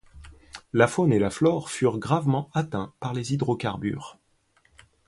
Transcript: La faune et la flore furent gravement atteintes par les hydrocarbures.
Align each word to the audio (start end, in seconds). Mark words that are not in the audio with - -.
La 0.73 0.87
faune 0.87 1.13
et 1.13 1.19
la 1.19 1.29
flore 1.29 1.69
furent 1.69 1.99
gravement 1.99 2.49
atteintes 2.55 2.91
par 2.99 3.13
les 3.13 3.33
hydrocarbures. 3.33 4.17